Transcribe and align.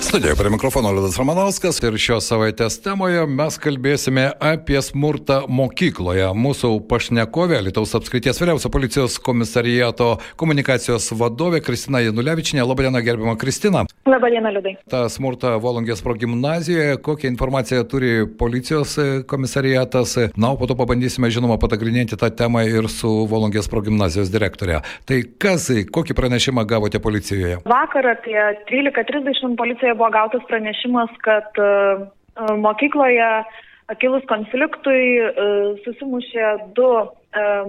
Studijoje 0.00 0.36
prie 0.36 0.50
mikrofono 0.50 0.92
Liudas 0.92 1.18
Ramanauskas 1.18 1.76
ir 1.84 1.94
šios 2.00 2.24
savaitės 2.30 2.78
temoje 2.80 3.20
mes 3.28 3.58
kalbėsime 3.60 4.22
apie 4.40 4.80
smurtą 4.82 5.42
mokykloje. 5.52 6.30
Mūsų 6.34 6.70
pašnekovė 6.88 7.58
Lietuvos 7.66 7.92
apskrities 7.98 8.40
vyriausio 8.40 8.70
policijos 8.72 9.18
komisariato 9.20 10.14
komunikacijos 10.40 11.10
vadovė 11.20 11.60
Kristina 11.66 12.00
Janulevičinė. 12.00 12.64
Labadiena, 12.64 13.02
gerbima 13.04 13.36
Kristina. 13.36 13.84
Labadiena, 14.08 14.50
Liudai. 14.56 14.72
Ta 14.90 15.04
smurta 15.12 15.52
Volongės 15.60 16.00
progymnazijoje, 16.02 16.96
kokią 17.04 17.28
informaciją 17.34 17.84
turi 17.92 18.24
policijos 18.40 18.96
komisariatas. 19.28 20.16
Na, 20.32 20.54
o 20.54 20.58
po 20.58 20.66
to 20.66 20.78
pabandysime, 20.80 21.28
žinoma, 21.30 21.60
patagrinėti 21.60 22.16
tą 22.16 22.32
temą 22.32 22.64
ir 22.64 22.88
su 22.88 23.12
Volongės 23.30 23.68
progymnazijos 23.68 24.32
direktorė. 24.32 24.80
Tai 25.04 25.20
kas, 25.44 25.68
kokį 25.92 26.16
pranešimą 26.16 26.64
gavote 26.72 27.04
policijoje? 27.04 27.60
Vakar 27.68 28.14
apie 28.16 28.40
13.30 28.72 29.58
policijoje 29.90 29.94
buvo 29.94 30.10
gautas 30.10 30.42
pranešimas, 30.48 31.10
kad 31.22 31.44
uh, 31.58 32.06
mokykloje 32.58 33.44
kilus 33.98 34.22
konfliktui 34.28 35.18
susimušė 35.84 36.74
du 36.76 37.10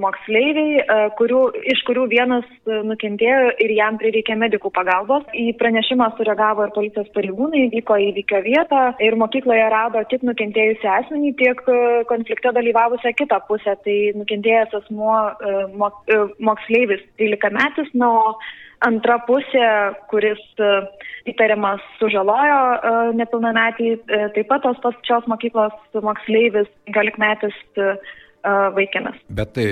moksleiviai, 0.02 0.82
kurių, 1.20 1.42
iš 1.70 1.84
kurių 1.86 2.08
vienas 2.10 2.46
nukentėjo 2.66 3.52
ir 3.62 3.74
jam 3.78 4.00
prireikė 4.02 4.36
medikų 4.40 4.72
pagalbos. 4.74 5.28
Į 5.38 5.54
pranešimą 5.60 6.08
sureagavo 6.18 6.66
ir 6.66 6.74
policijos 6.74 7.12
pareigūnai, 7.16 7.68
vyko 7.76 8.00
įvykio 8.10 8.42
vietą 8.48 8.82
ir 9.06 9.18
mokykloje 9.22 9.68
rado 9.74 10.02
tiek 10.10 10.26
nukentėjusią 10.26 10.96
asmenį, 11.02 11.36
tiek 11.38 11.62
konflikte 12.10 12.54
dalyvavusią 12.58 13.14
kitą 13.20 13.42
pusę. 13.50 13.76
Tai 13.86 14.00
nukentėjęs 14.18 14.74
asmuo 14.82 15.20
mok, 15.78 16.02
moksleivis 16.40 17.06
13 17.22 17.54
metis, 17.54 17.94
na, 17.94 18.10
o 18.10 18.34
antra 18.82 19.20
pusė, 19.28 19.68
kuris 20.10 20.42
įtariamas 21.30 21.84
sužalojo 22.00 23.14
nepilnametį, 23.20 23.92
taip 24.34 24.50
pat 24.50 24.66
tos 24.66 24.82
pačios 24.82 25.30
mokyklos 25.30 26.02
moksleivis, 26.02 26.70
galikmetis 26.96 27.58
vaikinas. 28.76 29.18
Bet 29.30 29.54
tai 29.58 29.68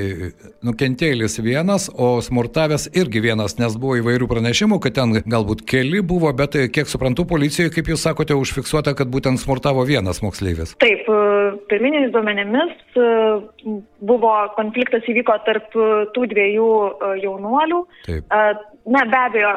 nukentėlis 0.65 1.39
vienas, 1.43 1.89
o 1.89 2.19
smurtavęs 2.23 2.89
irgi 2.97 3.23
vienas, 3.23 3.57
nes 3.59 3.75
buvo 3.79 3.97
įvairių 3.99 4.29
pranešimų, 4.29 4.79
kad 4.83 4.97
ten 4.99 5.15
galbūt 5.25 5.65
keli 5.69 6.03
buvo, 6.05 6.31
bet 6.35 6.57
kiek 6.73 6.89
suprantu, 6.91 7.25
policijoje, 7.29 7.73
kaip 7.75 7.91
jūs 7.93 8.05
sakote, 8.05 8.37
užfiksuota, 8.37 8.95
kad 8.97 9.11
būtent 9.11 9.41
smurtavo 9.41 9.85
vienas 9.89 10.21
moksleivis. 10.25 10.75
Taip, 10.83 11.07
pirminiais 11.71 12.11
duomenimis 12.13 12.75
buvo 14.05 14.33
konfliktas 14.57 15.05
įvyko 15.09 15.39
tarp 15.47 15.73
tų 16.15 16.27
dviejų 16.33 16.69
jaunuolių. 17.23 17.83
Taip. 18.07 18.37
Na, 18.89 19.03
be 19.05 19.17
abejo, 19.21 19.49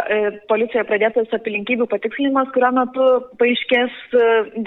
policijoje 0.50 0.84
pradėtas 0.90 1.30
aplinkybių 1.32 1.86
patikslinimas, 1.88 2.50
kurio 2.52 2.68
metu 2.76 3.04
paaiškės 3.40 3.94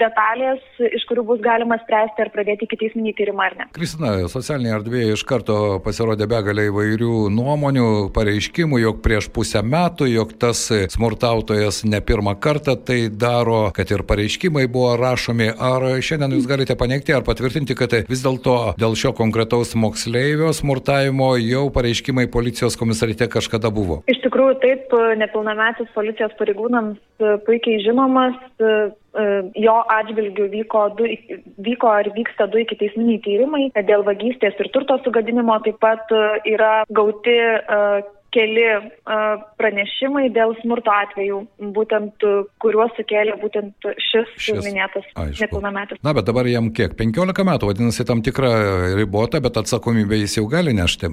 detalės, 0.00 0.64
iš 0.96 1.04
kurių 1.06 1.22
bus 1.28 1.42
galima 1.44 1.76
spręsti 1.84 2.24
ar 2.24 2.30
pradėti 2.34 2.66
ikiteisminį 2.66 3.12
tyrimą 3.14 3.44
ar 3.46 3.54
ne. 3.60 3.66
Kristina, 3.76 4.10
socialinėje 4.32 4.74
erdvėje 4.80 5.12
iš 5.14 5.22
karto 5.28 5.58
pasirodė 5.84 6.26
begalė 6.30 6.64
įvairių 6.72 7.28
nuomonių, 7.36 7.86
pareiškimų, 8.16 8.80
jog 8.82 8.98
prieš 9.04 9.28
pusę 9.36 9.62
metų, 9.62 10.08
jog 10.10 10.34
tas 10.42 10.64
smurtautojas 10.96 11.84
ne 11.86 12.02
pirmą 12.02 12.34
kartą 12.42 12.74
tai 12.74 12.98
daro, 13.06 13.68
kad 13.76 13.94
ir 13.94 14.02
pareiškimai 14.08 14.66
buvo 14.66 14.96
rašomi. 14.98 15.52
Ar 15.54 15.86
šiandien 16.02 16.34
jūs 16.40 16.50
galite 16.50 16.74
paneigti 16.74 17.14
ar 17.14 17.22
patvirtinti, 17.28 17.78
kad 17.78 17.94
vis 18.10 18.26
dėlto 18.26 18.74
dėl 18.82 18.98
šio 18.98 19.14
konkretaus 19.14 19.76
moksleivio 19.78 20.50
smurtavimo 20.56 21.36
jau 21.38 21.68
pareiškimai 21.70 22.26
policijos 22.34 22.74
komisarite 22.80 23.30
kažkada 23.30 23.70
buvo? 23.70 24.02
Iš 24.10 24.24
tikrųjų, 24.26 24.55
taip, 24.62 24.92
nepilnametis 25.20 25.90
policijos 25.94 26.34
pareigūnams 26.40 27.22
puikiai 27.46 27.82
žinomas, 27.84 28.36
jo 29.56 29.76
atžvilgių 29.96 30.48
vyko, 30.52 30.82
du, 30.98 31.08
vyko 31.66 31.92
ar 32.00 32.10
vyksta 32.16 32.48
du 32.52 32.60
ikiteisminiai 32.62 33.22
tyrimai 33.24 33.62
dėl 33.88 34.04
vagystės 34.06 34.58
ir 34.60 34.70
turto 34.74 34.98
sugadinimo, 35.04 35.56
taip 35.64 35.80
pat 35.80 36.12
yra 36.44 36.84
gauti 36.90 37.38
keli 38.36 38.66
pranešimai 39.56 40.28
dėl 40.34 40.54
smurto 40.60 40.92
atvejų, 40.92 41.40
būtent 41.76 42.26
kuriuos 42.62 42.92
sukėlė 42.98 43.36
būtent 43.40 43.88
šis, 44.10 44.32
šis 44.40 44.60
minėtas 44.64 45.06
nepilnametis. 45.40 46.00
Na, 46.04 46.12
bet 46.16 46.28
dabar 46.28 46.48
jam 46.50 46.70
kiek? 46.76 46.94
15 46.98 47.46
metų, 47.48 47.70
vadinasi, 47.70 48.06
tam 48.08 48.22
tikra 48.26 48.50
ribota, 48.98 49.40
bet 49.44 49.58
atsakomybę 49.62 50.18
jis 50.20 50.38
jau 50.40 50.46
gali 50.50 50.74
nešti. 50.76 51.12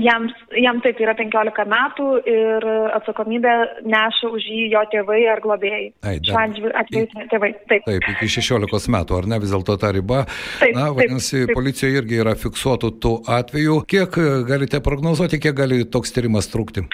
Jam, 0.00 0.28
jam 0.58 0.80
taip 0.84 1.00
yra 1.02 1.14
15 1.18 1.66
metų 1.72 2.08
ir 2.30 2.68
atsakomybę 2.98 3.54
neša 3.86 4.30
už 4.34 4.48
jį 4.50 4.66
jo 4.74 4.82
tėvai 4.92 5.20
ar 5.32 5.42
globėjai. 5.44 5.84
Ai, 6.06 6.16
Šiuo 6.26 6.72
atveju 6.82 7.26
tėvai. 7.32 7.52
Taip. 7.70 7.86
taip, 7.86 8.08
iki 8.16 8.28
16 8.38 8.90
metų, 8.92 9.18
ar 9.20 9.28
ne 9.30 9.40
vis 9.42 9.52
dėlto 9.54 9.76
ta 9.80 9.92
riba? 9.94 10.24
Taip, 10.60 10.74
Na, 10.76 10.88
vadinasi, 10.94 11.42
taip, 11.42 11.50
taip. 11.50 11.58
policijoje 11.58 12.02
irgi 12.02 12.20
yra 12.22 12.34
fiksuotų 12.38 12.92
tų 13.02 13.12
atvejų. 13.36 13.78
Kiek 13.90 14.18
galite 14.48 14.80
prognozuoti, 14.84 15.40
kiek 15.42 15.56
gali 15.56 15.82
toks 15.90 16.14
tyrimas 16.16 16.48
trukti? 16.56 16.84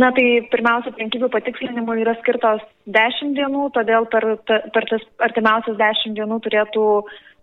Na 0.00 0.10
tai 0.16 0.26
pirmiausia, 0.52 0.92
aplinkybių 0.94 1.30
patikslinimui 1.34 2.00
yra 2.04 2.16
skirtos 2.20 2.62
10 2.98 3.34
dienų, 3.38 3.68
todėl 3.76 4.08
per, 4.12 4.26
per 4.46 4.86
tas 4.90 5.06
artimiausias 5.28 5.78
10 5.80 6.16
dienų 6.18 6.40
turėtų 6.46 6.86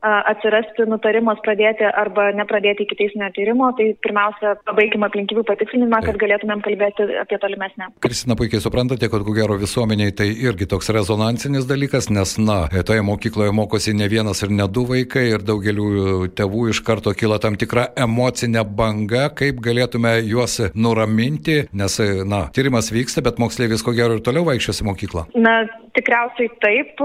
atsirasti 0.06 0.86
nutarimas 0.90 1.40
pradėti 1.46 1.86
arba 1.88 2.30
nepradėti 2.38 2.86
iki 2.86 2.98
teisinio 3.00 3.30
tyrimo, 3.36 3.70
tai 3.78 3.90
pirmiausia, 4.04 4.54
pabaigime 4.68 5.08
aplinkybių 5.08 5.44
patikslinimą, 5.48 6.02
kad 6.06 6.20
galėtumėm 6.22 6.62
kalbėti 6.66 7.08
apie 7.22 7.40
tolimesnę. 7.42 7.90
Kristina, 8.04 8.38
puikiai 8.40 8.62
suprantate, 8.64 9.10
kad 9.12 9.26
ko 9.26 9.36
gero 9.36 9.58
visuomeniai 9.60 10.14
tai 10.18 10.30
irgi 10.32 10.70
toks 10.70 10.92
rezonansinis 10.94 11.68
dalykas, 11.70 12.12
nes, 12.14 12.38
na, 12.42 12.60
toje 12.88 13.06
mokykloje 13.06 13.56
mokosi 13.58 13.96
ne 13.98 14.10
vienas 14.12 14.44
ir 14.46 14.54
ne 14.54 14.68
du 14.70 14.86
vaikai 14.90 15.28
ir 15.34 15.46
daugeliu 15.48 16.30
tėvų 16.38 16.70
iš 16.74 16.84
karto 16.88 17.14
kyla 17.18 17.42
tam 17.44 17.58
tikra 17.60 17.90
emocinė 17.98 18.64
banga, 18.78 19.28
kaip 19.38 19.62
galėtume 19.66 20.18
juos 20.28 20.60
nuraminti, 20.78 21.64
nes, 21.74 22.00
na, 22.30 22.46
tyrimas 22.54 22.92
vyksta, 22.94 23.26
bet 23.26 23.42
moksleivis 23.42 23.86
ko 23.86 23.96
gero 23.98 24.18
ir 24.18 24.26
toliau 24.26 24.46
vaikščios 24.48 24.84
į 24.84 24.90
mokyklą. 24.92 25.28
Na, 25.42 25.60
tikriausiai 25.98 26.52
taip. 26.64 27.02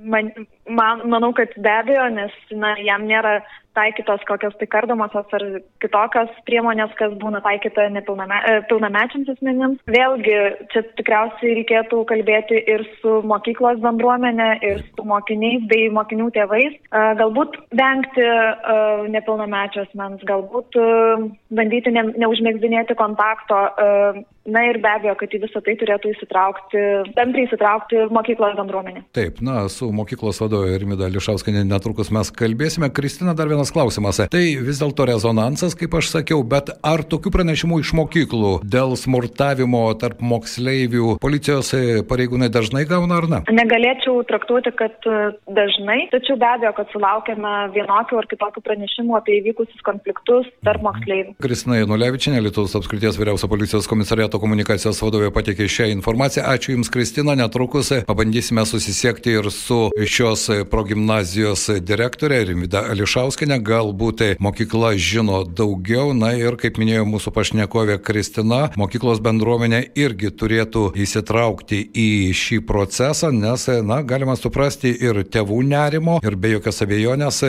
Man, 0.00 0.30
man, 0.70 1.04
manau, 1.10 1.32
kad 1.36 1.54
be 1.56 1.72
abejo, 1.72 2.06
nes 2.14 2.36
na, 2.54 2.76
jam 2.84 3.08
nėra 3.08 3.40
taikytos 3.74 4.22
kokios 4.26 4.54
tai 4.58 4.66
kardomosios 4.66 5.34
ar 5.36 5.44
kitokios 5.82 6.30
priemonės, 6.48 6.92
kas 6.98 7.12
būna 7.22 7.40
taikyta 7.44 7.86
nepilnamečiams 7.94 9.30
asmenims. 9.34 9.78
Vėlgi, 9.90 10.36
čia 10.72 10.82
tikriausiai 10.98 11.54
reikėtų 11.60 12.02
kalbėti 12.10 12.58
ir 12.74 12.84
su 13.00 13.20
mokyklos 13.30 13.78
bendruomenė, 13.84 14.50
ir 14.66 14.82
su 14.88 15.06
mokiniais 15.06 15.68
bei 15.70 15.86
mokinių 15.94 16.30
tėvais. 16.34 16.80
Galbūt 17.20 17.60
vengti 17.78 18.26
nepilnamečio 19.14 19.86
asmens, 19.86 20.26
galbūt 20.26 20.80
bandyti 21.54 21.94
ne, 21.94 22.08
neužmėgdinėti 22.24 22.98
kontakto. 22.98 23.62
Na 24.50 24.62
ir 24.66 24.78
be 24.82 24.88
abejo, 24.88 25.12
kad 25.20 25.34
į 25.36 25.42
visą 25.44 25.60
tai 25.62 25.74
turėtų 25.78 26.14
įsitraukti, 26.14 26.80
bendrai 27.14 27.44
įsitraukti 27.44 28.06
mokyklos 28.10 28.56
bendruomenė. 28.58 29.02
Taip, 29.14 29.38
na, 29.44 29.66
su 29.70 29.90
mokyklos 29.94 30.40
vadovė 30.42 30.59
Rimida 30.80 31.08
Lišauskinė 31.10 31.64
netrukus 31.68 32.10
mes 32.14 32.30
kalbėsime. 32.34 32.90
Kristina, 32.94 33.34
dar 33.36 33.50
vienas 33.50 33.72
klausimas. 33.74 34.20
Tai 34.30 34.42
vis 34.64 34.80
dėlto 34.82 35.06
rezonansas, 35.08 35.76
kaip 35.78 35.94
aš 35.98 36.10
sakiau, 36.14 36.42
bet 36.46 36.72
ar 36.86 37.02
tokių 37.06 37.32
pranešimų 37.34 37.80
iš 37.82 37.92
mokyklų 37.98 38.52
dėl 38.64 38.96
smurtavimo 39.00 39.82
tarp 40.00 40.20
moksleivių 40.24 41.16
policijos 41.22 41.72
pareigūnai 42.10 42.50
dažnai 42.52 42.84
gauna 42.90 43.20
ar 43.20 43.28
ne? 43.30 43.40
Negalėčiau 43.54 44.20
traktuoti, 44.28 44.72
kad 44.78 45.08
dažnai, 45.48 46.00
tačiau 46.12 46.38
be 46.40 46.48
abejo, 46.48 46.74
kad 46.78 46.90
sulaukėme 46.94 47.54
vienokių 47.76 48.20
ar 48.20 48.28
kitokių 48.30 48.64
pranešimų 48.66 49.16
apie 49.18 49.38
įvykusius 49.40 49.84
konfliktus 49.86 50.48
tarp 50.66 50.84
moksleivių. 50.86 51.36
Kristina 51.42 51.80
Janulevičinė, 51.80 52.42
Lietuvos 52.44 52.76
apskrities 52.78 53.18
vyriausio 53.20 53.50
policijos 53.50 53.88
komisariato 53.90 54.40
komunikacijos 54.42 55.00
vadovė 55.04 55.32
patikė 55.34 55.68
šią 55.70 55.90
informaciją. 55.96 56.46
Ačiū 56.50 56.74
Jums, 56.76 56.92
Kristina. 56.92 57.36
Netrukus 57.38 57.92
pabandysime 58.08 58.66
susisiekti 58.68 59.36
ir 59.38 59.50
su 59.54 59.88
šios 59.96 60.49
progymnazijos 60.70 61.66
direktorė 61.84 62.42
Rimida 62.48 62.82
Ališauskinė. 62.92 63.60
Galbūt 63.64 64.22
mokykla 64.42 64.92
žino 65.00 65.42
daugiau. 65.44 66.12
Na 66.16 66.32
ir, 66.38 66.56
kaip 66.60 66.80
minėjo 66.80 67.06
mūsų 67.08 67.32
pašnekovė 67.36 67.98
Kristina, 68.04 68.60
mokyklos 68.80 69.22
bendruomenė 69.24 69.82
irgi 69.98 70.32
turėtų 70.34 70.90
įsitraukti 71.00 71.80
į 71.94 72.08
šį 72.36 72.60
procesą, 72.68 73.30
nes, 73.34 73.66
na, 73.86 74.00
galima 74.06 74.36
suprasti 74.38 74.92
ir 74.92 75.22
tėvų 75.24 75.60
nerimo, 75.70 76.18
ir 76.26 76.36
be 76.40 76.54
jokios 76.56 76.82
abejonės, 76.84 77.42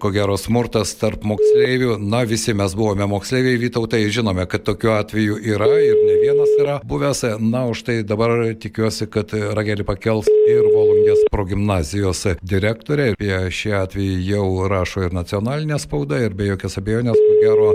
ko 0.00 0.12
gero 0.14 0.36
smurtas 0.40 0.94
tarp 1.00 1.24
moksleivių. 1.28 1.96
Na, 2.02 2.24
visi 2.28 2.54
mes 2.56 2.74
buvome 2.78 3.08
moksleiviai, 3.10 3.58
Vytautai, 3.58 4.04
žinome, 4.12 4.46
kad 4.50 4.64
tokiu 4.66 4.94
atveju 4.96 5.38
yra 5.54 5.68
ir 5.82 5.98
ne 6.06 6.18
vienas 6.22 6.52
yra 6.60 6.78
buvęs. 6.86 7.24
Na, 7.42 7.66
už 7.70 7.84
tai 7.86 8.00
dabar 8.06 8.34
tikiuosi, 8.58 9.08
kad 9.10 9.32
ragelį 9.32 9.86
pakels 9.88 10.28
ir 10.48 10.66
Volungės 10.72 11.24
progymnazijos 11.32 12.24
direktorė. 12.50 13.12
Apie 13.16 13.38
šį 13.54 13.74
atvejį 13.82 14.16
jau 14.32 14.46
rašo 14.70 15.06
ir 15.06 15.16
nacionalinė 15.16 15.78
spauda 15.82 16.20
ir 16.24 16.36
be 16.38 16.50
jokios 16.50 16.78
abejonės, 16.80 17.20
ko 17.26 17.38
gero, 17.42 17.70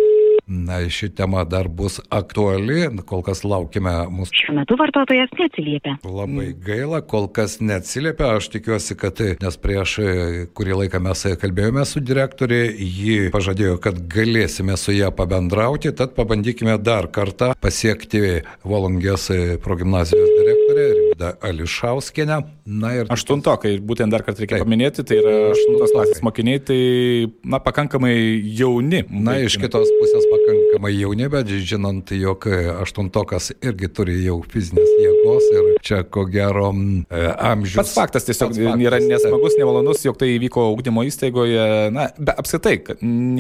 na, 0.48 0.90
ši 0.90 1.10
tema 1.16 1.44
dar 1.44 1.68
bus 1.68 2.00
aktuali, 2.10 2.88
kol 3.08 3.24
kas 3.26 3.44
laukime 3.48 3.94
mūsų. 4.12 4.36
Šiuo 4.36 4.56
metu 4.58 4.78
vartotojas 4.80 5.32
neatsiliepia. 5.40 5.96
Labai 6.04 6.50
gaila, 6.66 7.00
kol 7.06 7.30
kas 7.32 7.60
neatsiliepia, 7.64 8.34
aš 8.38 8.50
tikiuosi, 8.58 8.98
kad 9.00 9.22
nes 9.44 9.60
prieš 9.64 9.96
kurį 10.58 10.80
laiką 10.84 11.02
mes 11.04 11.26
kalbėjome 11.42 11.86
su 11.88 12.04
direktorė, 12.04 12.62
ji 12.76 13.30
pažadėjo, 13.34 13.78
kad 13.84 14.02
galėsime 14.12 14.78
su 14.80 14.96
ją 14.96 15.14
pabendrauti, 15.16 15.94
tad 15.96 16.16
pabandykime 16.18 16.76
dar 16.84 17.08
kartą 17.14 17.54
pasiekti 17.64 18.44
Volongės 18.68 19.30
progymnazijos 19.64 20.36
direktorę 20.40 20.90
Rimdą 21.14 21.32
Ališauskinę. 21.42 22.42
Na 22.66 22.94
ir 22.96 23.10
aštuntokai, 23.12 23.78
būtent 23.84 24.12
dar 24.14 24.24
kartą 24.24 24.44
reikia 24.44 24.58
Taip. 24.58 24.66
paminėti, 24.66 25.04
tai 25.08 25.18
yra 25.20 25.34
aštuntos 25.52 25.92
klasės 25.94 26.22
mokiniai, 26.24 26.62
tai 26.64 26.80
na, 27.44 27.60
pakankamai 27.64 28.16
jauni. 28.58 29.04
Na, 29.12 29.36
iš 29.44 29.58
kitos 29.62 29.92
pusės 30.00 30.28
pakankamai 30.34 30.94
jauni, 30.96 31.28
bet 31.34 31.50
žinant, 31.50 32.14
jog 32.18 32.48
aštuntokas 32.84 33.52
irgi 33.64 33.90
turi 33.94 34.20
jau 34.28 34.40
fizinės 34.54 34.92
jėgos 35.02 35.50
ir 35.54 35.70
čia 35.84 36.04
ko 36.06 36.26
gero 36.32 36.70
e, 36.72 37.24
amžius. 37.50 37.80
Pats 37.82 37.96
faktas 37.98 38.28
tiesiog 38.30 38.54
faktas, 38.54 38.86
yra 38.86 39.02
nesmagus, 39.04 39.58
nemalonus, 39.60 40.06
jog 40.06 40.20
tai 40.22 40.32
įvyko 40.38 40.70
ugdymo 40.76 41.04
įstaigoje, 41.10 41.68
na, 41.96 42.08
be 42.18 42.38
apskritai, 42.38 42.78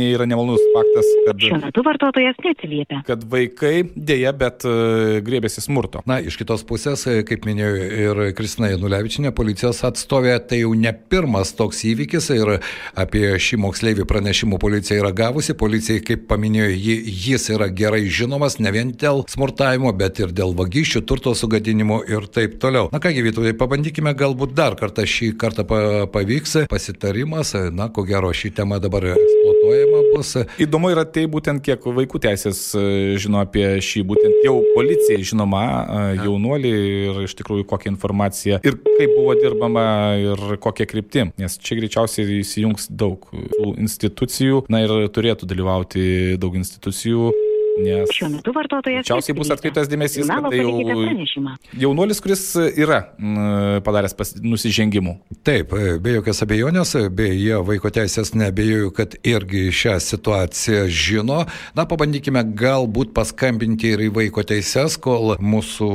yra 0.09 0.27
nemalonus 0.29 0.63
faktas, 0.75 1.13
kad... 1.27 1.47
Šiuo 1.47 1.61
metu 1.63 1.85
vartotojas 1.85 2.43
neatsiliepia. 2.43 3.03
Kad 3.07 3.23
vaikai 3.29 3.75
dėja, 3.93 4.35
bet 4.37 4.67
uh, 4.67 5.19
grėbėsi 5.23 5.63
smurto. 5.63 6.03
Na, 6.09 6.19
iš 6.23 6.37
kitos 6.41 6.65
pusės, 6.67 7.05
kaip 7.27 7.47
minėjo 7.47 7.87
ir 8.03 8.23
Kristina 8.37 8.73
Janulevičius, 8.73 9.13
Stankevičinė, 9.13 9.33
policijos 9.35 9.83
atstovė, 9.83 10.37
tai 10.47 10.63
jau 10.63 10.73
ne 10.73 10.91
pirmas 10.93 11.51
toks 11.53 11.83
įvykis 11.85 12.29
ir 12.33 12.59
apie 12.95 13.35
šį 13.37 13.59
moksleivį 13.61 14.05
pranešimų 14.09 14.57
policija 14.61 15.01
yra 15.01 15.11
gavusi. 15.13 15.53
Policijai, 15.53 16.01
kaip 16.01 16.23
paminėjo, 16.29 16.69
jis 16.83 17.49
yra 17.53 17.67
gerai 17.71 18.05
žinomas 18.11 18.59
ne 18.59 18.71
vien 18.73 18.91
dėl 18.91 19.23
smurtavimo, 19.31 19.91
bet 19.97 20.19
ir 20.23 20.33
dėl 20.35 20.53
vagysčių, 20.57 21.03
turto 21.07 21.33
sugadinimo 21.37 22.01
ir 22.09 22.27
taip 22.27 22.59
toliau. 22.61 22.89
Na 22.93 23.01
kągi, 23.03 23.23
Vytuvai, 23.23 23.53
pabandykime 23.57 24.13
galbūt 24.17 24.55
dar 24.57 24.75
kartą 24.79 25.05
šį 25.07 25.33
kartą 25.39 25.65
pavyks 26.13 26.65
pasitarimas, 26.71 27.53
na 27.71 27.89
ko 27.93 28.05
gero 28.07 28.31
šį 28.35 28.53
temą 28.59 28.79
dabar 28.83 29.13
eksploatuojama 29.13 30.01
bus. 30.11 30.33
Įdomu 30.61 30.91
yra 30.93 31.05
tai 31.07 31.25
būtent 31.31 31.63
kiek 31.63 31.87
vaikų 31.99 32.21
teisės 32.23 32.61
e, 32.77 32.83
žino 33.21 33.41
apie 33.43 33.65
šį, 33.83 34.03
būtent 34.09 34.43
jau 34.45 34.57
policija 34.75 35.19
žinoma, 35.23 35.63
e, 35.63 36.03
jaunuolį 36.23 36.73
ir 37.07 37.21
iš 37.27 37.37
tikrųjų 37.39 37.67
kokią 37.69 37.93
informaciją 37.93 38.59
ir 38.65 38.77
kaip 38.83 39.15
buvo 39.15 39.37
dirbama 39.39 39.85
ir 40.21 40.57
kokia 40.63 40.87
kryptim, 40.89 41.33
nes 41.39 41.57
čia 41.61 41.77
greičiausiai 41.79 42.41
įsijungs 42.41 42.89
daug 42.91 43.25
institucijų, 43.73 44.65
na 44.73 44.83
ir 44.85 44.95
turėtų 45.13 45.47
dalyvauti 45.49 46.05
daug 46.41 46.57
institucijų 46.59 46.72
institucijų 46.73 47.31
Nes 47.81 48.11
šiuo 48.13 48.29
metu 48.29 48.53
vartotojas. 48.53 49.01
Greičiausiai 49.01 49.35
bus 49.37 49.49
atkreiptas 49.53 49.89
dėmesys, 49.89 50.27
kad 50.29 50.45
tai 50.51 50.59
jau 50.59 50.73
jaunuolis, 51.81 52.19
kuris 52.21 52.43
yra 52.77 52.99
m, 53.17 53.79
padaręs 53.85 54.13
pas, 54.17 54.33
nusižengimų. 54.43 55.15
Taip, 55.47 55.73
be 56.03 56.13
jokios 56.17 56.43
abejonės, 56.45 56.93
beje, 57.17 57.57
vaiko 57.65 57.89
teisės 57.93 58.33
nebejoju, 58.37 58.91
kad 58.93 59.15
irgi 59.25 59.65
šią 59.73 59.95
situaciją 60.05 60.83
žino. 60.93 61.39
Na, 61.73 61.87
pabandykime 61.89 62.43
galbūt 62.59 63.13
paskambinti 63.17 63.95
ir 63.95 64.05
į 64.05 64.11
vaiko 64.19 64.45
teisės, 64.45 64.99
kol 65.01 65.33
mūsų 65.41 65.89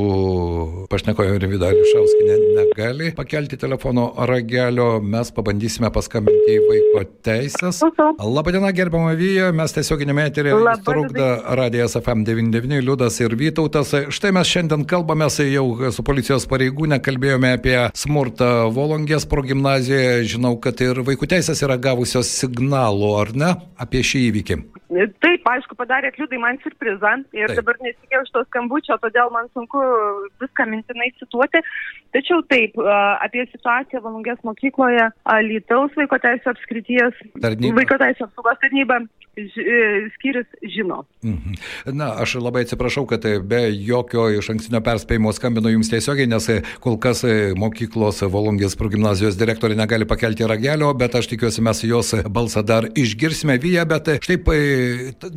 pašnekojo 0.90 1.38
Rimvida 1.44 1.70
Lišauskinė 1.76 2.40
negali 2.58 3.12
pakelti 3.14 3.60
telefono 3.60 4.10
ragelio. 4.26 4.98
Mes 4.98 5.30
pabandysime 5.34 5.92
paskambinti 5.94 6.58
į 6.58 6.66
vaiko 6.66 7.06
teisės. 7.22 7.84
Labadiena, 8.18 8.74
gerbama 8.74 9.14
Vyja, 9.18 9.52
mes 9.54 9.78
tiesioginėme 9.78 10.26
eterėje 10.32 10.58
radio 10.58 11.67
radijas 11.68 11.96
FM99, 11.96 12.80
Liudas 12.80 13.20
ir 13.20 13.34
Vytautas. 13.36 13.92
Štai 14.14 14.30
mes 14.32 14.48
šiandien 14.48 14.86
kalbame 14.88 15.26
jau 15.28 15.90
su 15.92 16.04
policijos 16.06 16.46
pareigūne, 16.48 16.96
kalbėjome 17.04 17.50
apie 17.58 17.76
smurtą 17.98 18.70
Volongės 18.72 19.28
progymnazijoje. 19.28 20.24
Žinau, 20.32 20.54
kad 20.64 20.80
ir 20.80 21.02
vaikų 21.04 21.28
teisės 21.28 21.60
yra 21.66 21.76
gavusios 21.76 22.30
signalų, 22.40 23.12
ar 23.20 23.34
ne, 23.36 23.52
apie 23.76 24.00
šį 24.00 24.24
įvykį. 24.30 24.58
Taip, 25.20 25.44
aišku, 25.52 25.76
padarė 25.76 26.08
kliūdai 26.14 26.38
man 26.40 26.56
surprizą 26.62 27.10
ir 27.36 27.50
taip. 27.50 27.58
dabar 27.60 27.76
nesikėjau 27.84 28.22
iš 28.24 28.30
to 28.32 28.42
skambučio, 28.46 28.96
todėl 29.02 29.28
man 29.34 29.50
sunku 29.52 29.82
viską 30.40 30.64
mintinai 30.70 31.10
cituoti. 31.20 31.60
Tačiau 32.16 32.40
taip, 32.48 32.78
apie 33.20 33.44
situaciją 33.52 34.00
Valungės 34.06 34.40
mokykloje 34.48 35.10
Lytaus 35.44 35.92
vaiko 35.98 36.16
teisų 36.24 36.54
apskrities, 36.54 37.20
tarnyba. 37.36 37.82
vaiko 37.82 38.00
teisų 38.00 38.30
apsaugos 38.30 38.62
tarnyba 38.64 39.02
e, 39.36 40.08
skyrius 40.16 40.48
žino. 40.72 41.02
Mhm. 41.20 41.57
Na, 41.86 42.10
aš 42.22 42.38
labai 42.42 42.64
atsiprašau, 42.66 43.06
kad 43.10 43.24
be 43.48 43.60
jokio 43.72 44.28
iš 44.38 44.50
ankstinio 44.54 44.80
perspėjimo 44.84 45.32
skambinu 45.36 45.72
jums 45.72 45.90
tiesiogiai, 45.92 46.28
nes 46.30 46.48
kol 46.84 46.98
kas 47.00 47.24
mokyklos 47.58 48.22
Valungės 48.28 48.76
progymnazijos 48.78 49.38
direktorė 49.38 49.76
negali 49.78 50.08
pakelti 50.08 50.46
ragelio, 50.48 50.90
bet 50.98 51.16
aš 51.18 51.30
tikiuosi 51.32 51.64
mes 51.64 51.82
jos 51.86 52.14
balsą 52.28 52.64
dar 52.66 52.88
išgirsime 52.98 53.58
vyje, 53.62 53.84
bet 53.88 54.10
štai 54.24 54.38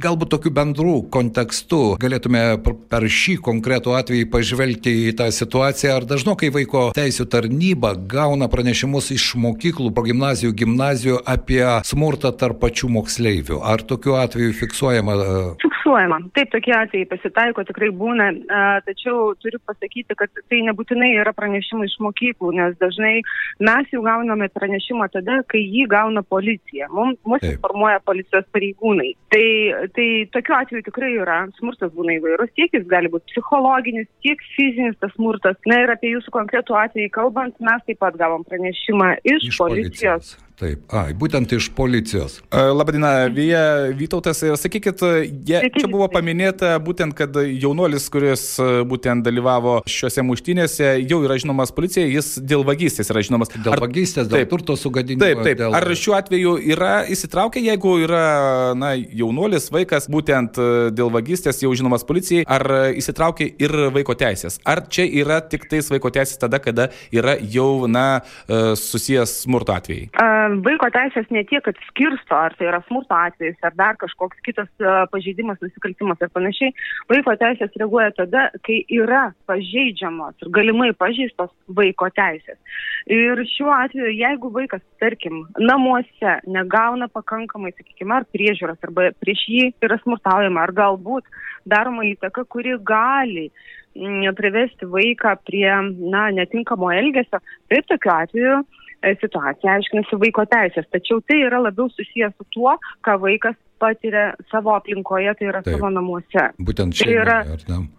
galbūt 0.01 0.33
tokiu 0.35 0.53
bendru 0.55 0.97
kontekstu 1.13 1.81
galėtume 2.01 2.43
per 2.91 3.07
šį 3.07 3.37
konkretų 3.45 3.95
atvejį 3.99 4.27
pažvelgti 4.31 4.93
į 5.09 5.15
tą 5.19 5.29
situaciją, 5.33 5.97
ar 5.99 6.07
dažnokai 6.09 6.51
vaiko 6.53 6.87
teisų 6.97 7.27
tarnyba 7.31 7.93
gauna 7.95 8.49
pranešimus 8.51 9.11
iš 9.15 9.31
mokyklų, 9.41 9.91
progymnazijų, 9.95 10.53
gimnazijų 10.63 11.21
apie 11.29 11.63
smurtą 11.87 12.33
tarp 12.37 12.61
pačių 12.63 12.91
moksleivių. 12.97 13.61
Ar 13.63 13.83
tokiu 13.87 14.17
atveju 14.19 14.55
fiksuojama? 14.61 15.17
Fiksuojama. 15.91 16.19
Taip, 16.33 16.49
tokie 16.51 16.73
atvejai 16.75 17.07
pasitaiko, 17.09 17.63
tikrai 17.67 17.89
būna, 17.91 18.29
tačiau 18.85 19.33
turiu 19.41 19.59
pasakyti, 19.67 20.15
kad 20.15 20.31
tai 20.47 20.61
nebūtinai 20.67 21.09
yra 21.19 21.33
pranešimai 21.35 21.89
iš 21.89 21.97
mokyklų, 21.99 22.53
nes 22.55 22.77
dažnai 22.79 23.19
mes 23.59 23.91
jau 23.91 24.03
gauname 24.05 24.47
pranešimą 24.55 25.09
tada, 25.11 25.41
kai 25.51 25.59
jį 25.59 25.87
gauna 25.91 26.23
policija. 26.23 26.87
Mums, 26.95 27.19
mus 27.27 27.43
informuoja 27.43 27.99
policijos 28.07 28.47
pareigūnai. 28.55 29.09
Tai, 29.33 29.47
tai 29.97 30.07
tokiu 30.31 30.55
atveju 30.61 30.85
tikrai 30.87 31.11
yra, 31.17 31.41
smurtas 31.59 31.91
būna 31.97 32.15
įvairus, 32.19 32.53
tiek 32.55 32.71
jis 32.77 32.87
gali 32.91 33.11
būti 33.11 33.33
psichologinis, 33.33 34.07
tiek 34.23 34.39
fizinis 34.55 34.95
tas 35.03 35.11
smurtas. 35.17 35.59
Na 35.67 35.81
ir 35.83 35.91
apie 35.91 36.13
jūsų 36.15 36.31
konkretų 36.37 36.79
atvejį 36.85 37.11
kalbant, 37.19 37.59
mes 37.59 37.83
taip 37.87 37.99
pat 37.99 38.15
gavom 38.19 38.47
pranešimą 38.47 39.17
iš, 39.25 39.51
iš 39.51 39.59
policijos. 39.59 40.31
policijos. 40.31 40.50
Taip, 40.61 40.83
ai, 40.93 41.15
būtent 41.17 41.49
iš 41.55 41.71
policijos. 41.73 42.35
Labadiena, 42.53 43.25
Vija 43.33 43.89
Vytautas, 43.97 44.43
sakykit, 44.61 44.99
je, 45.49 45.61
čia 45.73 45.87
buvo 45.89 46.05
paminėta 46.13 46.75
būtent, 46.85 47.15
kad 47.17 47.33
jaunuolis, 47.33 48.05
kuris 48.13 48.43
būtent 48.85 49.25
dalyvavo 49.25 49.79
šiuose 49.89 50.21
muštynėse, 50.27 50.91
jau 51.09 51.17
yra 51.25 51.39
žinomas 51.41 51.73
policijai, 51.73 52.11
jis 52.13 52.35
dėl 52.45 52.61
vagystės 52.67 53.09
yra 53.09 53.23
žinomas. 53.25 53.49
Dėl 53.55 53.73
Ar, 53.73 53.81
vagystės, 53.87 54.27
dėl 54.29 54.43
taip, 54.43 54.51
turto 54.51 54.75
sugadinimo. 54.77 55.23
Taip, 55.23 55.41
taip. 55.47 55.57
Dėl... 55.63 55.73
Ar 55.79 55.95
šiuo 55.97 56.13
atveju 56.19 56.53
yra 56.75 56.91
įsitraukę, 57.09 57.65
jeigu 57.65 57.95
yra 58.05 58.21
na, 58.77 58.93
jaunuolis, 58.93 59.71
vaikas, 59.73 60.05
būtent 60.13 60.61
dėl 60.93 61.09
vagystės 61.17 61.63
jau 61.65 61.73
žinomas 61.73 62.05
policijai, 62.05 62.45
ar 62.45 62.93
įsitraukia 63.01 63.49
ir 63.49 63.75
vaiko 63.97 64.13
teisės? 64.13 64.61
Ar 64.61 64.85
čia 64.93 65.09
yra 65.09 65.41
tik 65.41 65.65
tais 65.73 65.89
vaiko 65.89 66.13
teisės 66.13 66.37
tada, 66.45 66.61
kada 66.61 66.91
yra 67.09 67.39
jau, 67.41 67.89
na, 67.89 68.21
susijęs 68.45 69.39
smurto 69.47 69.73
atvejai? 69.73 70.11
Um 70.21 70.50
vaiko 70.65 70.87
teisės 70.93 71.29
ne 71.33 71.43
tiek, 71.47 71.61
kad 71.65 71.77
skirsto, 71.87 72.35
ar 72.35 72.55
tai 72.57 72.67
yra 72.69 72.81
smurto 72.87 73.15
atvejis, 73.15 73.57
ar 73.65 73.75
dar 73.77 73.97
kažkoks 74.01 74.39
kitas 74.45 74.69
pažeidimas, 75.13 75.59
nusikaltimas 75.63 76.21
ir 76.21 76.31
panašiai. 76.33 76.73
Vaiko 77.11 77.35
teisės 77.39 77.75
reaguoja 77.79 78.11
tada, 78.17 78.47
kai 78.67 78.81
yra 78.91 79.29
pažeidžiamos 79.49 80.41
ir 80.41 80.51
galimai 80.55 80.91
pažeistos 80.97 81.51
vaiko 81.67 82.09
teisės. 82.17 82.59
Ir 83.11 83.43
šiuo 83.53 83.71
atveju, 83.75 84.11
jeigu 84.17 84.51
vaikas, 84.55 84.83
tarkim, 85.01 85.43
namuose 85.59 86.37
negauna 86.47 87.09
pakankamai, 87.11 87.73
sakykime, 87.77 88.19
ar 88.19 88.27
priežiūros, 88.33 88.81
arba 88.87 89.11
prieš 89.23 89.45
jį 89.51 89.69
yra 89.85 89.99
smurtaujama, 90.03 90.65
ar 90.65 90.75
galbūt 90.77 91.29
daroma 91.69 92.05
įtaka, 92.09 92.45
kuri 92.49 92.77
gali 92.85 93.49
privesti 94.37 94.87
vaiką 94.87 95.33
prie, 95.43 95.67
na, 96.13 96.29
netinkamo 96.31 96.93
elgesio, 96.95 97.41
tai 97.67 97.81
tokiu 97.89 98.13
atveju 98.13 98.61
E, 98.61 98.80
situacija 99.01 99.77
aiškinasi 99.77 100.19
vaiko 100.21 100.45
teisės, 100.51 100.87
tačiau 100.93 101.21
tai 101.27 101.41
yra 101.47 101.61
labiau 101.61 101.89
susijęs 101.89 102.35
su 102.37 102.45
tuo, 102.53 102.77
ką 103.05 103.17
vaikas 103.21 103.57
patiria 103.81 104.31
savo 104.51 104.75
aplinkoje, 104.77 105.33
tai 105.39 105.47
yra 105.49 105.61
Taip. 105.65 105.75
savo 105.75 105.89
namuose. 105.89 106.45
Būtent 106.61 106.97
čia. 106.97 107.07
Tai 107.07 107.15
yra 107.23 107.37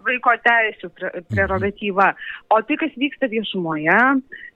vaiko 0.06 0.34
teisų 0.46 0.90
prerogatyva. 1.32 2.12
Mhm. 2.12 2.46
O 2.54 2.60
tai, 2.68 2.78
kas 2.84 2.94
vyksta 3.02 3.30
viešumoje, 3.32 3.98
e, 3.98 4.51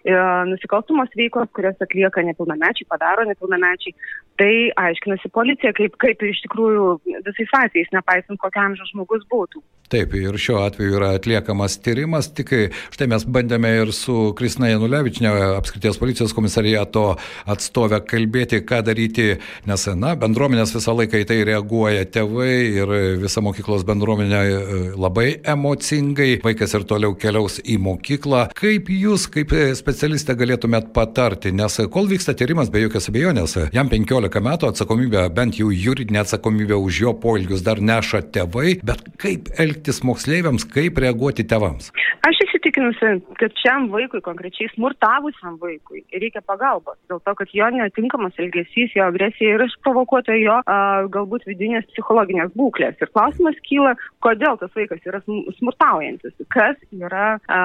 nusikalstamos 0.51 1.11
veikos, 1.19 1.49
kurias 1.57 1.81
atlieka 1.83 2.23
nepilnamečiai, 2.23 2.89
padaro 2.89 3.25
nepilnamečiai, 3.27 3.95
tai 4.41 4.53
aiškinasi 4.87 5.33
policija, 5.35 5.73
kaip, 5.77 5.97
kaip 6.03 6.23
iš 6.23 6.43
tikrųjų 6.47 6.93
visais 7.27 7.57
atvejais, 7.63 7.91
nepaisant 7.97 8.41
kokiam 8.43 8.71
amžiaus 8.71 8.93
žmogus 8.93 9.27
būtų. 9.33 9.65
Taip, 9.87 10.17
ir 10.19 10.35
šiuo 10.35 10.59
atveju 10.65 10.97
yra 10.99 11.13
atliekamas 11.15 11.77
tyrimas, 11.79 12.27
tik 12.35 12.51
štai 12.91 13.07
mes 13.13 13.23
bandėme 13.23 13.71
ir 13.85 13.93
su 13.95 14.33
Kristina 14.39 14.73
Janulevičinė, 14.73 15.31
apskrities 15.61 16.01
policijos 16.01 16.35
komisariato 16.35 17.05
atstovę, 17.47 18.01
kalbėti, 18.11 18.65
ką 18.67 18.81
daryti, 18.89 19.29
nes, 19.71 19.85
na, 19.95 20.17
bendruomenės 20.19 20.75
visą 20.75 20.95
laiką 20.99 21.21
į 21.23 21.29
tai 21.31 21.39
reaguoja 21.47 22.03
tėvai 22.17 22.57
ir 22.81 22.95
visa 23.23 23.45
mokyklos 23.47 23.87
bendruomenė 23.87 24.41
e, 24.43 24.81
labai 24.99 25.29
emocingai, 25.55 26.33
vaikas 26.43 26.75
ir 26.75 26.89
toliau 26.91 27.15
keliaus 27.15 27.61
į 27.63 27.79
mokyklą. 27.87 28.49
Kaip 28.59 28.91
jūs, 28.91 29.29
kaip 29.31 29.55
specialistė, 29.97 30.37
galėtumėt 30.37 30.93
patarti, 30.93 31.55
nes 31.57 31.81
kol 31.88 32.12
vyksta 32.12 32.37
tyrimas, 32.37 32.69
be 32.69 32.85
jokios 32.85 33.09
abejonės, 33.09 33.57
jam 33.73 33.88
15 33.88 34.45
metų 34.45 34.69
atsakomybę, 34.69 35.25
bent 35.33 35.57
jau 35.57 35.73
juridinę 35.73 36.21
atsakomybę 36.21 36.76
už 36.76 37.00
jo 37.07 37.17
poelgius 37.17 37.65
dar 37.65 37.81
neša 37.81 38.26
tėvai, 38.37 38.76
bet 38.85 39.00
kaip 39.17 39.49
elgtis 39.57 39.87
elgtis 39.87 40.03
moksleiviams, 40.05 40.67
kaip 40.69 40.99
reaguoti 40.99 41.45
tėvams? 41.47 41.93
Aš 42.26 42.41
įsitikinusi, 42.47 43.11
kad 43.38 43.55
šiam 43.61 43.88
vaikui, 43.93 44.21
konkrečiai 44.25 44.69
smurtavusiam 44.75 45.59
vaikui, 45.62 46.03
reikia 46.12 46.43
pagalbos. 46.43 46.97
Dėl 47.11 47.21
to, 47.23 47.35
kad 47.38 47.53
jo 47.55 47.69
netinkamas 47.71 48.35
elgesys, 48.43 48.95
jo 48.97 49.07
agresija 49.07 49.55
yra 49.55 49.69
išprovokuota 49.71 50.35
jo 50.41 50.59
a, 50.59 50.79
galbūt 51.12 51.47
vidinės 51.47 51.87
psichologinės 51.93 52.50
būklės. 52.59 52.99
Ir 53.00 53.12
klausimas 53.15 53.59
kyla, 53.69 53.95
kodėl 54.25 54.59
tas 54.59 54.73
vaikas 54.75 55.07
yra 55.07 55.23
smurtaujantis. 55.61 56.35
Kas 56.50 56.81
yra 56.97 57.37
a, 57.47 57.61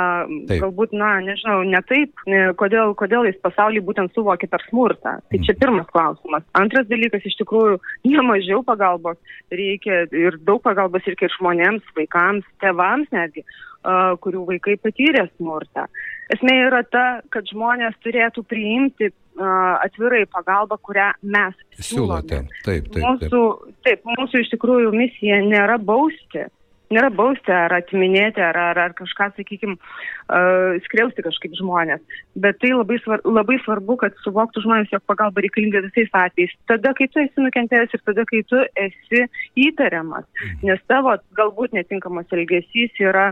taip. 0.50 0.62
galbūt, 0.62 0.94
na, 0.94 1.16
nežinau, 1.26 1.64
ne 1.66 1.82
taip, 1.90 2.14
kodėl, 2.60 2.94
kodėl 2.98 3.26
jis 3.26 3.40
pasaulį 3.42 3.82
būtent 3.88 4.14
suvokia 4.14 4.50
per 4.52 4.64
smurtą. 4.68 5.18
Tai 5.22 5.40
čia 5.40 5.54
mhm. 5.54 5.60
pirmas 5.64 5.90
klausimas. 5.94 6.46
Antras 6.58 6.88
dalykas, 6.90 7.26
iš 7.26 7.38
tikrųjų, 7.42 7.80
nemažiau 8.14 8.62
pagalbos 8.68 9.18
reikia 9.52 10.06
ir 10.12 10.38
daug 10.46 10.62
pagalbos 10.64 11.06
reikia 11.08 11.30
ir 11.30 11.36
žmonėms, 11.40 11.96
vaikams, 11.98 12.46
tevams 12.62 13.10
netgi, 13.16 13.44
uh, 13.46 14.14
kurių 14.22 14.46
vaikai 14.54 14.78
patyrė 14.82 15.28
smurtą. 15.36 15.88
Esmė 16.32 16.56
yra 16.68 16.84
ta, 16.88 17.06
kad 17.34 17.50
žmonės 17.50 17.98
turėtų 18.06 18.46
priimti 18.48 19.10
uh, 19.10 19.82
atvirai 19.82 20.24
pagalbą, 20.32 20.78
kurią 20.86 21.12
mes 21.24 21.58
siūlote. 21.82 22.46
Taip, 22.64 22.88
taip, 22.88 22.94
taip. 22.94 23.04
Mūsų, 23.04 23.44
taip, 23.88 24.06
mūsų 24.14 24.46
iš 24.46 24.54
tikrųjų 24.54 24.94
misija 24.96 25.42
nėra 25.44 25.80
bausti, 25.82 26.46
nėra 26.94 27.12
bausti 27.14 27.54
ar 27.56 27.74
atiminėti, 27.76 28.42
ar, 28.44 28.58
ar, 28.58 28.80
ar 28.86 28.96
kažką, 28.98 29.32
sakykime, 29.38 29.78
uh, 29.78 30.80
skriausti 30.88 31.26
kažkaip 31.26 31.56
žmonės. 31.60 32.04
Bet 32.44 32.60
tai 32.64 32.74
labai, 32.76 33.00
svar, 33.06 33.24
labai 33.26 33.58
svarbu, 33.66 33.98
kad 34.04 34.18
suvoktų 34.26 34.66
žmonės, 34.66 34.92
jog 34.94 35.06
pagalba 35.10 35.44
reikalinga 35.46 35.84
visais 35.88 36.12
atvejais. 36.12 36.54
Tada, 36.72 36.94
kai 36.98 37.08
tu 37.12 37.24
esi 37.24 37.46
nukentėjęs 37.48 37.96
ir 37.98 38.04
tada, 38.08 38.28
kai 38.30 38.44
tu 38.52 38.62
esi 38.86 39.26
įtariamas. 39.70 40.28
Mhm. 40.28 40.70
Nes 40.70 40.86
tavo 40.92 41.16
galbūt 41.40 41.76
netinkamas 41.78 42.32
elgesys 42.36 43.02
yra 43.02 43.32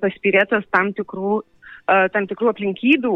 paspirėtas 0.00 0.64
tam 0.70 0.92
tikrų 0.92 1.40
tam 1.86 2.28
tikrų 2.30 2.50
aplinkybių, 2.52 3.14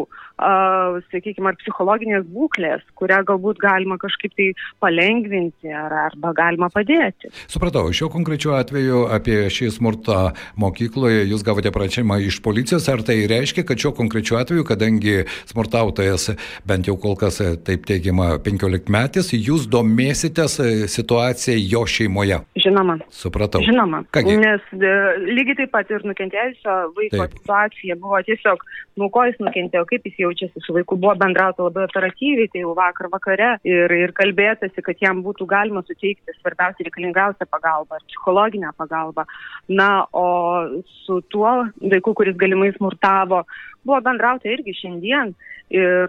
sakykime, 1.09 1.51
ar 1.51 1.57
psichologinės 1.63 2.27
būklės, 2.29 2.85
kurią 2.99 3.23
galbūt 3.29 3.61
galima 3.63 3.97
kažkaip 4.01 4.35
tai 4.37 4.49
palengvinti 4.83 5.73
ar, 5.73 5.95
arba 6.09 6.33
galima 6.37 6.69
padėti. 6.73 7.33
Supratau, 7.51 7.89
šiuo 7.95 8.11
konkrečiu 8.13 8.55
atveju 8.59 9.07
apie 9.15 9.41
šį 9.53 9.71
smurtą 9.79 10.19
mokykloje 10.61 11.25
jūs 11.31 11.45
gavote 11.47 11.73
prašymą 11.75 12.21
iš 12.29 12.41
policijos, 12.45 12.89
ar 12.93 13.03
tai 13.07 13.21
reiškia, 13.31 13.65
kad 13.69 13.81
šiuo 13.81 13.95
konkrečiu 13.97 14.39
atveju, 14.41 14.67
kadangi 14.69 15.23
smurtautojas 15.49 16.31
bent 16.69 16.91
jau 16.91 16.99
kol 17.01 17.17
kas 17.19 17.41
taip 17.67 17.89
teigiama 17.89 18.37
15 18.45 18.93
metais, 18.93 19.33
jūs 19.33 19.67
domėsitės 19.71 20.59
situaciją 20.93 21.59
jo 21.73 21.85
šeimoje? 21.89 22.43
Žinoma. 22.59 22.99
Supratau. 23.15 23.63
Žinoma. 23.65 24.05
Kągi? 24.15 24.37
Nes 24.41 24.65
e, 24.77 24.95
lygiai 25.27 25.59
taip 25.63 25.73
pat 25.75 25.91
ir 25.93 26.05
nukentėjusio 26.07 26.77
vaiko 26.97 27.25
taip. 27.25 27.37
situacija 27.41 27.97
buvo 28.01 28.21
tiesiog 28.27 28.58
tiesiog, 28.59 28.99
nu, 28.99 29.09
ko 29.11 29.25
jis 29.27 29.39
nukentėjo, 29.41 29.85
kaip 29.87 30.07
jis 30.07 30.19
jaučiasi 30.19 30.63
su 30.65 30.75
vaiku, 30.75 30.97
buvo 30.97 31.15
bendrauta 31.17 31.63
labai 31.63 31.87
operatyviai, 31.87 32.49
tai 32.53 32.63
jau 32.63 32.75
vakar 32.75 33.09
vakare 33.13 33.59
ir, 33.65 33.91
ir 33.93 34.13
kalbėtasi, 34.13 34.83
kad 34.83 34.97
jam 35.01 35.23
būtų 35.23 35.47
galima 35.47 35.83
suteikti 35.87 36.35
svarbiausia 36.41 36.85
reikalingiausia 36.87 37.47
pagalba, 37.51 37.99
psichologinę 38.09 38.73
pagalbą. 38.77 39.25
Na, 39.69 40.07
o 40.13 40.67
su 41.05 41.21
tuo 41.31 41.69
vaiku, 41.81 42.15
kuris 42.15 42.37
galimai 42.37 42.73
smurtavo, 42.77 43.45
buvo 43.85 44.01
bendrauta 44.01 44.49
irgi 44.49 44.75
šiandien 44.75 45.35
ir 45.71 46.09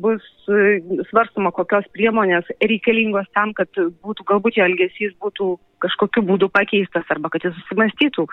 bus 0.00 0.22
svarstama, 1.08 1.50
kokios 1.56 1.86
priemonės 1.94 2.48
reikalingos 2.60 3.28
tam, 3.34 3.54
kad 3.56 3.68
būtų 4.04 4.26
galbūt 4.28 4.60
jo 4.60 4.68
elgesys 4.68 5.16
būtų 5.20 5.56
kažkokiu 5.82 6.24
būdu 6.28 6.50
pakeistas 6.52 7.08
arba 7.12 7.30
kad 7.32 7.46
jis 7.46 7.56
susimastytų 7.58 8.26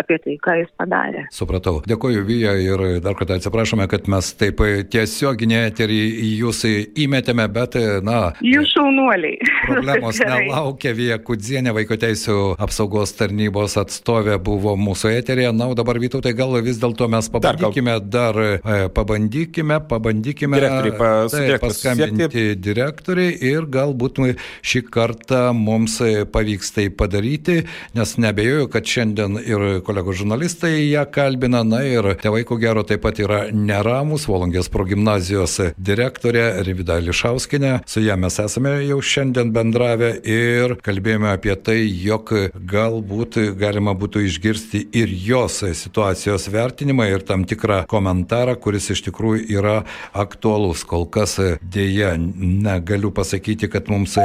apie 0.00 0.18
tai, 0.24 0.36
ką 0.42 0.56
jis 0.62 0.70
padarė. 0.80 1.26
Supratau. 1.34 1.80
Dėkoju, 1.88 2.24
Vyja, 2.26 2.54
ir 2.62 2.84
dar 3.04 3.16
kartą 3.18 3.36
atsiprašome, 3.38 3.88
kad 3.90 4.08
mes 4.12 4.32
taip 4.38 4.62
tiesioginį 4.92 5.58
eterį 5.68 6.00
jūs 6.38 6.62
įmetėme, 7.04 7.46
bet, 7.52 7.76
na. 8.06 8.20
Jūs 8.44 8.72
šaunuoliai. 8.76 9.38
Problemos 9.68 10.20
nelaukia. 10.22 10.94
Vyja 10.96 11.18
Kudzienė, 11.22 11.72
vaiko 11.76 11.96
teisų 12.00 12.38
apsaugos 12.62 13.14
tarnybos 13.18 13.78
atstovė, 13.80 14.38
buvo 14.42 14.74
mūsų 14.80 15.12
eterėje. 15.18 15.52
Na, 15.56 15.70
o 15.72 15.78
dabar, 15.78 16.00
Vytautai, 16.02 16.34
gal 16.36 16.54
vis 16.64 16.80
dėlto 16.82 17.08
mes 17.12 17.28
pabandykime 17.32 17.98
dar, 18.00 18.36
dar 18.36 18.60
e, 18.64 18.88
pabandykime, 18.94 19.80
pabandykime 19.88 20.60
tai, 20.60 21.58
paskambinti 21.62 22.44
direktoriai 22.60 23.36
ir 23.52 23.68
galbūt 23.72 24.20
šį 24.66 24.82
kartą 24.92 25.42
mums 25.56 25.98
pavyks 26.32 26.74
tai 26.76 26.88
padaryti, 26.96 27.62
nes 27.96 28.14
nebejoju, 28.20 28.68
kad 28.72 28.86
šiandien 28.88 29.38
ir 29.40 29.64
kolegų 29.86 30.14
žurnalistai 30.22 30.74
ją 30.90 31.04
kalbina, 31.12 31.62
na 31.66 31.82
ir 31.86 32.12
tėvai 32.22 32.44
ko 32.48 32.58
gero 32.60 32.84
taip 32.86 33.04
pat 33.04 33.20
yra 33.22 33.44
neramus, 33.52 34.28
Volongės 34.30 34.70
progymnazijos 34.72 35.58
direktorė 35.76 36.62
Rivida 36.66 36.98
Lišauskinė, 37.02 37.72
su 37.88 38.02
ją 38.04 38.16
mes 38.20 38.38
esame 38.42 38.76
jau 38.86 39.00
šiandien 39.02 39.52
bendravę 39.54 40.12
ir 40.22 40.76
kalbėjome 40.84 41.32
apie 41.32 41.56
tai, 41.56 41.78
jog 41.82 42.32
galbūt 42.54 43.40
galima 43.60 43.94
būtų 43.98 44.24
išgirsti 44.28 44.84
ir 44.98 45.12
jos 45.26 45.62
situacijos 45.78 46.48
vertinimą 46.52 47.08
ir 47.10 47.26
tam 47.26 47.46
tikrą 47.48 47.82
komentarą, 47.90 48.56
kuris 48.60 48.90
iš 48.94 49.04
tikrųjų 49.08 49.46
yra 49.58 49.76
aktualus. 50.12 50.86
Kol 50.88 51.06
kas 51.10 51.38
dėja 51.62 52.14
negaliu 52.18 53.12
pasakyti, 53.14 53.70
kad 53.72 53.90
mums 53.92 54.16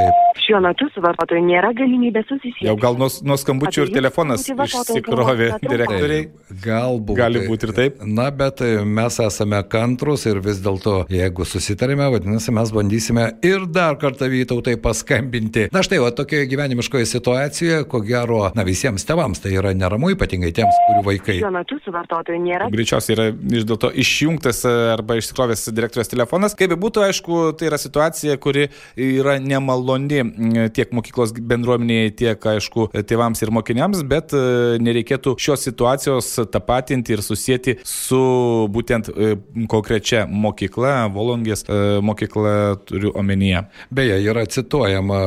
šiuo 0.42 0.60
metu 0.64 0.88
su 0.94 1.02
vartotoju 1.04 1.42
nėra 1.44 1.72
galimybės 1.76 2.26
susisiekti. 2.28 2.66
Jau 2.68 2.76
gal 2.80 2.98
nuo, 3.00 3.08
nuo 3.26 3.36
skambučių 3.40 3.86
ir 3.86 3.92
telefonas 3.94 4.46
išsikrovė 4.48 5.50
direktoriai. 5.62 6.28
Galbūt. 6.64 7.18
Gali 7.18 7.42
būti 7.48 7.68
ir 7.68 7.74
taip. 7.76 8.02
Na, 8.04 8.28
bet 8.34 8.62
mes 8.88 9.18
esame 9.22 9.60
kantrus 9.70 10.26
ir 10.28 10.40
vis 10.44 10.60
dėlto, 10.64 11.02
jeigu 11.12 11.46
susitarime, 11.48 12.08
vadinasi, 12.14 12.54
mes 12.56 12.72
bandysime 12.74 13.26
ir 13.46 13.66
dar 13.72 13.98
kartą 14.00 14.28
vytautai 14.32 14.76
paskambinti. 14.82 15.68
Na 15.74 15.82
štai, 15.84 16.00
o 16.02 16.10
tokioje 16.14 16.48
gyvenimiškoje 16.50 17.08
situacijoje, 17.12 17.82
ko 17.90 18.02
gero, 18.06 18.40
na 18.56 18.64
visiems 18.66 19.06
tevams 19.08 19.42
tai 19.44 19.54
yra 19.58 19.74
neramu, 19.76 20.12
ypatingai 20.14 20.52
tiems, 20.56 20.80
kurių 20.88 21.04
vaikai. 21.10 21.38
Šiuo 21.42 21.52
metu 21.54 21.80
su 21.84 21.94
vartotoju 21.94 22.42
nėra. 22.44 22.70
Greičiausiai 22.72 23.16
yra 23.16 23.28
iš 23.60 23.68
dėl 23.68 23.80
to 23.82 23.92
išjungtas 24.04 24.64
arba 24.68 25.18
išsikrovęs 25.20 25.68
direktorius 25.74 26.12
telefonas. 26.12 26.56
Kaip 26.58 26.76
būtų, 26.80 27.04
aišku, 27.08 27.40
tai 27.58 27.70
yra 27.70 27.80
situacija, 27.80 28.38
kuri 28.42 28.68
yra 28.96 29.38
nemaloni 29.42 30.24
tiek 30.74 30.92
mokyklos 30.94 31.32
bendruomenėje, 31.36 32.12
tiek, 32.22 32.48
aišku, 32.52 32.88
tėvams 33.08 33.42
ir 33.44 33.52
mokiniams, 33.54 34.02
bet 34.08 34.34
e, 34.36 34.78
nereikėtų 34.82 35.34
šios 35.40 35.64
situacijos 35.68 36.30
tapatinti 36.52 37.14
ir 37.14 37.22
susijęti 37.24 37.78
su 37.86 38.20
būtent 38.72 39.10
e, 39.12 39.34
konkrečia 39.70 40.24
mokykla, 40.28 41.08
Volongės 41.14 41.64
e, 41.66 41.78
mokykla 42.04 42.54
turiu 42.88 43.12
omenyje. 43.18 43.64
Beje, 43.94 44.18
yra 44.28 44.44
cituojama 44.50 45.20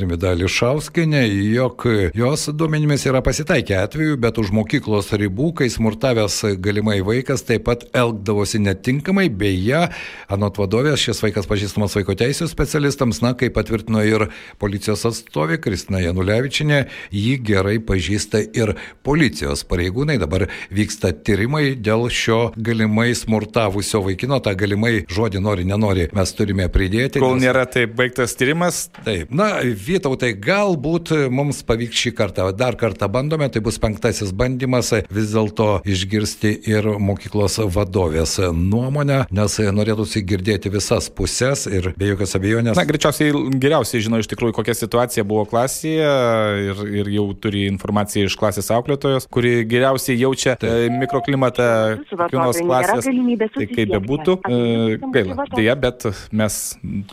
Rimida 0.00 0.34
Lišauskinė, 0.38 1.24
jog 1.54 1.86
jos 2.16 2.48
duomenimis 2.54 3.06
yra 3.08 3.22
pasitaikę 3.24 3.78
atveju, 3.82 4.18
bet 4.20 4.40
už 4.40 4.52
mokyklos 4.56 5.12
ribų, 5.18 5.52
kai 5.62 5.70
smurtavęs 5.72 6.40
galimai 6.62 7.00
vaikas 7.06 7.44
taip 7.48 7.66
pat 7.68 7.86
elgdavosi 7.96 8.60
netinkamai, 8.64 9.28
beje, 9.32 9.86
anot 10.32 10.58
vadovės 10.60 11.02
šis 11.02 11.22
vaikas 11.24 11.48
pažįstamas 11.50 11.96
vaiko 11.98 12.16
teisės 12.18 12.52
specialistams, 12.54 13.22
na, 13.24 13.34
kaip 13.38 13.54
patvirtino 13.56 14.02
ir 14.06 14.28
policijos 14.60 15.04
atstovė 15.08 15.58
Kristina 15.62 16.00
Janulevičinė, 16.02 16.84
jį 17.14 17.34
gerai 17.44 17.76
pažįsta 17.84 18.42
ir 18.56 18.74
policijos 19.06 19.64
pareigūnai. 19.68 20.18
Dabar 20.20 20.46
vyksta 20.74 21.12
tyrimai 21.12 21.74
dėl 21.76 22.08
šio 22.12 22.40
galimai 22.56 23.10
smurtavusio 23.18 24.02
vaikino, 24.06 24.40
tą 24.44 24.54
galimai 24.58 25.04
žodį 25.12 25.42
nori, 25.44 25.66
nenori, 25.68 26.08
mes 26.16 26.34
turime 26.36 26.68
pridėti. 26.72 27.22
Kol 27.22 27.36
nes... 27.36 27.46
nėra 27.48 27.66
taip 27.70 27.94
baigtas 27.98 28.36
tyrimas. 28.38 28.86
Taip, 29.04 29.32
na, 29.34 29.50
Vytautai, 29.88 30.32
galbūt 30.38 31.12
mums 31.32 31.62
pavyks 31.66 32.04
šį 32.04 32.12
kartą, 32.18 32.48
dar 32.56 32.76
kartą 32.80 33.08
bandome, 33.12 33.48
tai 33.52 33.62
bus 33.64 33.78
penktasis 33.82 34.32
bandymas 34.36 34.92
vis 35.12 35.32
dėlto 35.32 35.68
išgirsti 35.88 36.54
ir 36.68 36.88
mokyklos 37.02 37.58
vadovės 37.74 38.38
nuomonę, 38.54 39.24
nes 39.34 39.58
norėtųsi 39.74 40.22
girdėti 40.28 40.72
visas 40.72 41.08
pusės 41.12 41.66
ir 41.70 41.92
be 41.98 42.10
jokios 42.12 42.36
abejonės. 42.38 42.78
Na, 42.78 42.86
greičiausiai 42.88 43.32
geriausiai 43.60 44.04
žino 44.04 44.20
iš 44.20 44.27
tikrųjų, 44.30 44.54
kokia 44.58 44.74
situacija 44.76 45.24
buvo 45.28 45.44
klasėje 45.48 46.12
ir, 46.68 46.82
ir 47.00 47.10
jau 47.16 47.26
turi 47.38 47.66
informaciją 47.68 48.28
iš 48.28 48.36
klasės 48.38 48.70
auklėtojos, 48.74 49.28
kuri 49.32 49.62
geriausiai 49.68 50.18
jaučia 50.20 50.56
tai. 50.60 50.88
mikroklimatą 50.92 51.68
kiekvienos 52.08 52.60
klasės. 52.62 53.08
Tai 53.58 53.66
kaip 53.72 53.92
bebūtų, 53.94 54.36
e, 54.48 54.98
gaila, 55.14 55.48
dėja, 55.54 55.76
bet 55.80 56.08
mes 56.32 56.58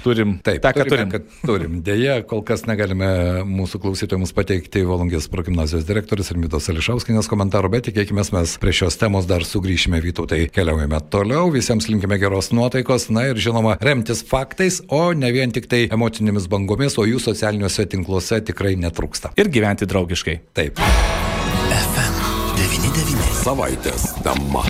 turim 0.02 0.38
Taip, 0.46 0.62
tą, 0.64 0.74
ką 0.76 0.88
turim. 0.90 1.12
Kad 1.14 1.30
turim. 1.46 1.80
Dėja, 1.86 2.20
kol 2.28 2.44
kas 2.46 2.66
negalime 2.70 3.10
mūsų 3.48 3.82
klausytojams 3.84 4.34
pateikti 4.36 4.84
Volungės 4.88 5.28
progymnazijos 5.32 5.88
direktorius 5.88 6.32
ir 6.34 6.42
Mitos 6.42 6.70
Ališauskinės 6.72 7.30
komentarų, 7.32 7.72
bet 7.76 7.90
tikėkime, 7.90 8.26
mes 8.36 8.56
prie 8.62 8.74
šios 8.76 9.00
temos 9.02 9.28
dar 9.30 9.46
sugrįšime 9.48 10.02
Vytautai. 10.04 10.46
Keliaujame 10.54 11.00
toliau, 11.14 11.50
visiems 11.54 11.90
linkime 11.90 12.20
geros 12.22 12.52
nuotaikos, 12.56 13.08
na 13.14 13.28
ir 13.32 13.40
žinoma, 13.42 13.78
remtis 13.84 14.24
faktais, 14.26 14.82
o 14.94 15.10
ne 15.18 15.32
vien 15.36 15.54
tik 15.56 15.70
tai 15.72 15.86
emocinėmis 15.94 16.50
bangomis, 16.52 16.98
o 17.00 17.05
jų 17.10 17.20
socialiniuose 17.24 17.86
tinkluose 17.92 18.42
tikrai 18.46 18.76
netrūksta. 18.80 19.34
Ir 19.40 19.50
gyventi 19.54 19.88
draugiškai. 19.90 20.40
Taip. 20.58 20.80
FM99. 21.80 23.36
Savaitės 23.44 24.10
tema. 24.26 24.64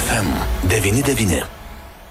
FM99. 0.00 1.65